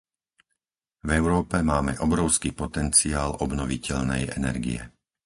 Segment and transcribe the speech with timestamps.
[1.05, 4.79] V Európe máme obrovský potenciál obnoviteľnej energie.